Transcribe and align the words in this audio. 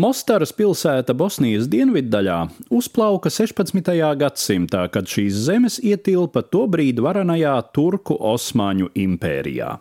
Mostaras 0.00 0.52
pilsēta 0.56 1.12
Bosnijas 1.12 1.66
dienviddaļā 1.68 2.36
uzplauka 2.72 3.28
16. 3.28 3.90
gadsimtā, 4.16 4.86
kad 4.92 5.08
šīs 5.10 5.42
zemes 5.44 5.76
ietilpa 5.84 6.40
tobrīd 6.46 7.02
varanajā 7.04 7.56
Turku 7.74 8.16
Osmaņu 8.30 8.88
impērijā. 8.96 9.74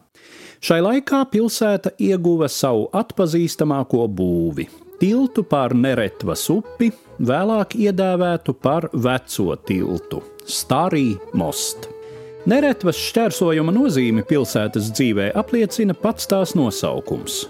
Šai 0.60 0.80
laikā 0.84 1.22
pilsēta 1.32 1.94
ieguva 2.04 2.50
savu 2.52 2.90
atpazīstamāko 3.00 4.10
būvi- 4.18 4.68
tiltu 5.04 5.46
pār 5.48 5.78
Neretvas 5.86 6.44
upi, 6.52 6.92
vēlāk 7.22 7.78
iedēvētu 7.80 8.58
par 8.60 8.90
Veco 8.92 9.56
tiltu- 9.56 10.22
Starī 10.60 11.16
Most. 11.34 11.99
Neretvas 12.48 12.96
šķērsojuma 13.04 13.74
nozīmi 13.76 14.24
pilsētas 14.24 14.94
dzīvē 14.96 15.32
apliecina 15.36 15.96
pats 15.98 16.30
tās 16.32 16.56
nosaukums 16.56 17.42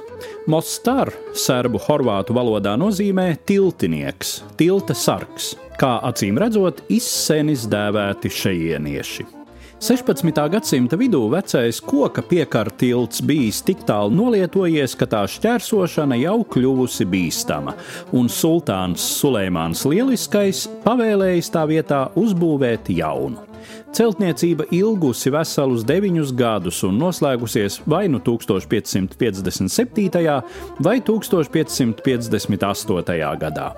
Mostar 0.49 1.11
serbu 1.37 1.79
horvātu 1.83 2.33
valodā 2.35 2.75
nozīmē 2.79 3.35
tiltinieks, 3.47 4.39
tilta 4.57 4.95
sargs, 4.97 5.53
kā 5.79 5.99
acīm 6.09 6.39
redzot, 6.41 6.81
izsenis 6.89 7.67
dēvēti 7.69 8.31
šejienieši. 8.33 9.27
16. 9.79 10.41
gadsimta 10.51 10.97
vidū 10.99 11.21
vecais 11.31 11.77
koka 11.79 12.19
piekara 12.27 12.73
tilts 12.81 13.21
bijis 13.23 13.61
tik 13.63 13.85
tālu 13.87 14.11
nolietojies, 14.17 14.97
ka 14.99 15.07
tā 15.07 15.21
šķērsošana 15.31 16.17
jau 16.19 16.41
kļuvusi 16.55 17.07
bīstama, 17.07 17.77
un 18.11 18.27
sultāns 18.27 19.05
Sulēmāns 19.21 19.85
Lieliskais 19.87 20.65
pavēlējis 20.83 21.53
tā 21.55 21.63
vietā 21.69 22.07
uzbūvēt 22.19 22.91
jaunu. 22.97 23.48
Celtniecība 23.95 24.63
ilgusi 24.75 25.29
veselus 25.33 25.83
deviņus 25.87 26.31
gadus 26.37 26.83
un 26.87 26.99
noslēgusies 27.01 27.81
vai 27.89 28.07
nu 28.07 28.19
1557. 28.19 30.43
vai 30.79 31.01
1558. 31.01 33.37
gadā. 33.39 33.73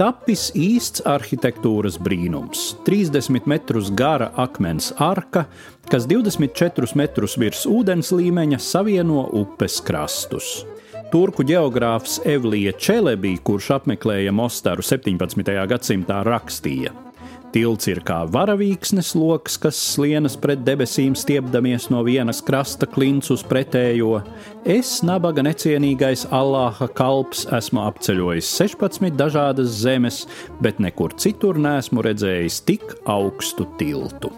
Tapis 0.00 0.46
īsts 0.56 1.02
arhitektūras 1.04 1.98
brīnums- 2.00 2.74
30 2.86 3.46
metrus 3.46 3.90
gara 3.90 4.30
akmens 4.36 4.92
arka, 4.96 5.44
kas 5.90 6.06
24 6.06 6.96
metrus 6.96 7.36
virs 7.36 7.66
ūdens 7.66 8.12
līmeņa 8.12 8.58
savieno 8.58 9.28
upes 9.42 9.80
krastus. 9.80 10.64
Turku 11.12 11.42
geogrāfs 11.42 12.20
Evlija 12.24 12.72
Čelebī, 12.78 13.38
kurš 13.42 13.70
apmeklēja 13.80 14.32
Mostaru 14.32 14.82
17. 14.82 15.66
gadsimtā, 15.66 16.24
rakstīja: 16.24 17.09
Tilts 17.50 17.88
ir 17.90 17.98
kā 18.06 18.20
varavīksnes 18.30 19.14
lokus, 19.18 19.56
kas 19.58 19.78
slienas 19.94 20.36
pret 20.38 20.60
debesīm, 20.62 21.16
stiepdamies 21.18 21.88
no 21.90 22.04
vienas 22.06 22.38
krasta 22.46 22.86
klints 22.86 23.32
uz 23.34 23.42
pretējo. 23.46 24.20
Es, 24.62 25.00
nabaga 25.06 25.42
necienīgais 25.42 26.28
Allāha 26.30 26.86
kalps, 26.94 27.46
esmu 27.58 27.82
apceļojis 27.88 28.52
16 28.60 29.18
dažādas 29.18 29.80
zemes, 29.82 30.22
bet 30.62 30.78
nekur 30.78 31.16
citur 31.18 31.58
nesmu 31.58 32.06
redzējis 32.06 32.62
tik 32.70 32.94
augstu 33.10 33.66
tiltu. 33.82 34.30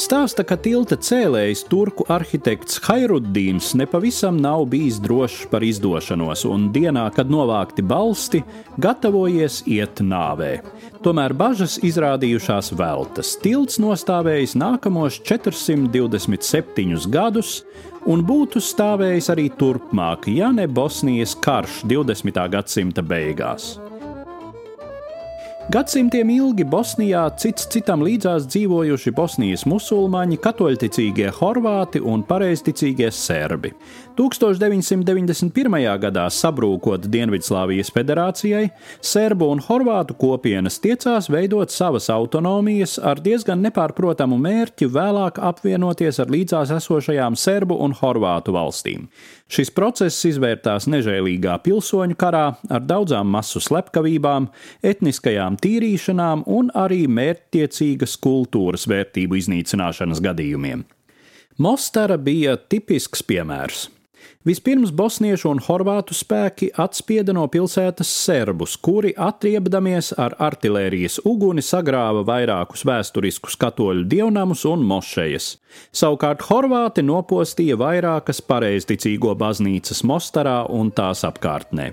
Stāsta, 0.00 0.46
ka 0.48 0.56
tilta 0.56 0.96
cēlējs 0.96 1.66
turku 1.68 2.06
arhitekts 2.08 2.78
Hairuddīns 2.86 3.74
nepavisam 3.76 4.38
nav 4.40 4.62
bijis 4.72 4.96
drošs 5.04 5.42
par 5.52 5.60
izdošanos, 5.66 6.46
un 6.48 6.70
dienā, 6.72 7.02
kad 7.12 7.28
novākti 7.28 7.84
balsti, 7.84 8.40
gatavojies 8.80 9.58
iet 9.68 10.00
nāvē. 10.00 10.62
Tomēr 11.04 11.34
bažas 11.36 11.76
izrādījušās 11.84 12.72
veltas. 12.80 13.34
Tilts 13.44 13.76
nostājējis 13.82 14.56
nākamos 14.56 15.20
427 15.28 17.04
gadus, 17.12 17.60
un 18.08 18.24
būtu 18.24 18.64
stāvējis 18.64 19.28
arī 19.36 19.50
turpmāk, 19.52 20.32
ja 20.32 20.48
ne 20.48 20.64
Bosnijas 20.64 21.36
karš 21.44 21.84
20. 21.92 22.40
gadsimta 22.56 23.04
beigās. 23.04 23.76
Gadsimtiem 25.70 26.32
ilgi 26.34 26.64
Bosnijā 26.66 27.20
cits 27.38 27.68
citam 27.70 28.00
līdzās 28.02 28.48
dzīvojuši 28.50 29.12
Bosnijas 29.14 29.62
musulmaņi, 29.70 30.40
katoļticīgie 30.42 31.28
horvāti 31.36 32.00
un 32.02 32.24
pareizticīgie 32.26 33.06
serbi. 33.14 33.70
1991. 34.18 35.76
gadā 36.02 36.24
sabrūkot 36.34 37.06
Dienvidslāvijas 37.12 37.92
federācijai, 37.94 38.64
serbu 39.12 39.52
un 39.54 39.62
horvātu 39.62 40.16
kopienas 40.18 40.80
tiecās 40.82 41.30
veidot 41.30 41.70
savas 41.70 42.10
autonomijas 42.10 42.98
ar 42.98 43.22
diezgan 43.22 43.62
nepārprotamu 43.62 44.40
mērķi 44.42 44.90
vēlāk 44.90 45.38
apvienoties 45.52 46.18
ar 46.18 46.34
līdzās 46.34 46.74
esošajām 46.80 47.38
serbu 47.38 47.78
un 47.78 47.94
horvātu 48.00 48.56
valstīm. 48.58 49.06
Šis 49.50 49.70
process 49.74 50.26
izvērtās 50.26 50.90
nežēlīgā 50.90 51.56
pilsoņu 51.62 52.18
karā 52.18 52.44
ar 52.70 52.84
daudzām 52.86 53.30
masu 53.34 53.62
slepkavībām, 53.62 54.50
etniskajām 54.86 55.59
tīrīšanām 55.62 56.46
un 56.46 56.72
arī 56.74 57.04
mērķtiecīgas 57.10 58.16
kultūras 58.24 58.88
vērtību 58.90 59.38
iznīcināšanas 59.40 60.22
gadījumiem. 60.24 60.84
Mostara 61.60 62.16
bija 62.16 62.56
tipisks 62.56 63.24
piemērs. 63.26 63.88
Vispirms 64.48 64.88
bosniešu 64.96 65.50
un 65.50 65.58
horvātu 65.60 66.14
spēki 66.16 66.70
atspieda 66.80 67.34
no 67.36 67.42
pilsētas 67.52 68.08
serbus, 68.22 68.78
kuri 68.80 69.10
atriebdamies 69.12 70.14
ar 70.16 70.32
artērijas 70.40 71.18
uguni 71.28 71.60
sagrāva 71.60 72.22
vairākus 72.24 72.86
vēsturiskus 72.88 73.58
katoļu 73.60 74.06
dievnamus 74.08 74.64
un 74.70 74.86
mošejas. 74.88 75.50
Savukārt 75.92 76.46
horvāti 76.48 77.04
nopostīja 77.04 77.76
vairākas 77.80 78.40
pareizticīgo 78.40 79.36
baznīcas 79.36 80.00
Mostarā 80.08 80.62
un 80.72 80.88
tās 80.88 81.20
apkārtnē. 81.28 81.90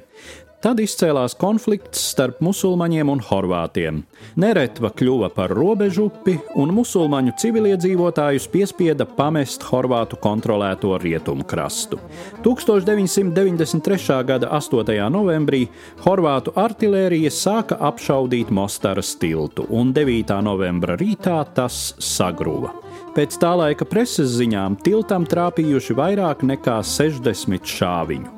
Tad 0.57 0.79
izcēlās 0.81 1.35
konflikts 1.38 2.01
starp 2.16 2.40
musulmaņiem 2.41 3.12
un 3.13 3.19
horvātiem. 3.22 4.00
Neretva 4.41 4.90
kļuva 4.90 5.28
par 5.35 5.51
robežupi, 5.53 6.34
un 6.57 6.72
musulmaņu 6.73 7.35
civiliedzīvotājus 7.38 8.47
piespieda 8.50 9.06
pamest 9.06 9.67
horvātu 9.69 10.17
kontrolēto 10.17 10.96
rietumu 11.03 11.46
krastu. 11.46 12.00
1993. 12.41 14.17
gada 14.25 14.50
8. 14.57 14.97
novembrī 15.13 15.67
horvātu 16.07 16.56
artērija 16.57 17.29
sāka 17.29 17.78
apšaudīt 17.91 18.50
Mostaras 18.50 19.13
tiltu, 19.22 19.67
un 19.69 19.94
9. 19.94 20.40
novembra 20.41 20.97
rītā 20.97 21.38
tas 21.53 21.94
sagruva. 22.01 22.73
Pēc 23.13 23.38
tā 23.38 23.53
laika 23.62 23.85
preses 23.85 24.34
ziņām 24.40 24.79
tiltam 24.81 25.29
trāpījuši 25.29 26.00
vairāk 26.01 26.41
nekā 26.50 26.79
60 26.81 27.78
šāviņu. 27.78 28.36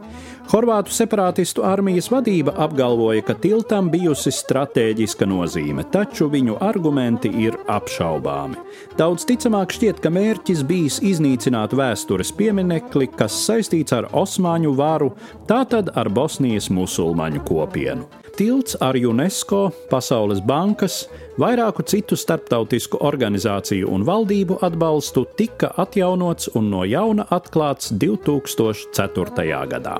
Horvātu 0.49 0.89
separātistu 0.89 1.61
armijas 1.61 2.07
vadība 2.09 2.55
apgalvoja, 2.63 3.21
ka 3.21 3.35
tiltam 3.37 3.91
bijusi 3.93 4.31
stratēģiska 4.33 5.27
nozīme, 5.29 5.83
taču 5.93 6.25
viņu 6.33 6.55
argumenti 6.65 7.29
ir 7.43 7.53
apšaubāmi. 7.69 8.57
Daudz 8.97 9.27
ticamāk 9.29 9.75
šķiet, 9.77 10.01
ka 10.01 10.09
mērķis 10.09 10.65
bijis 10.65 10.97
iznīcināt 11.05 11.77
vēstures 11.77 12.33
pieminekli, 12.33 13.11
kas 13.13 13.37
saistīts 13.45 13.93
ar 13.93 14.09
Osmaņu 14.09 14.73
varu, 14.73 15.11
tātad 15.45 15.93
ar 15.93 16.09
Bosnijas 16.09 16.71
musulmaņu 16.73 17.45
kopienu. 17.45 18.09
Tilts 18.33 18.79
ar 18.81 18.97
UNESCO, 18.97 19.67
Pasaules 19.91 20.41
bankas, 20.41 21.03
vairāku 21.37 21.85
citu 21.85 22.17
starptautisku 22.17 23.03
organizāciju 23.05 23.93
un 23.93 24.01
valdību 24.07 24.63
atbalstu 24.65 25.27
tika 25.37 25.75
atjaunots 25.77 26.55
un 26.57 26.71
no 26.73 26.87
jauna 26.89 27.29
atklāts 27.37 27.93
2004. 27.93 29.67
gadā. 29.69 29.99